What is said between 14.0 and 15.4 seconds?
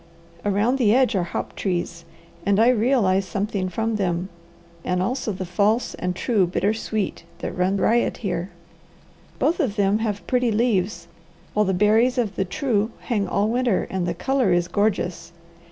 the colour is gorgeous.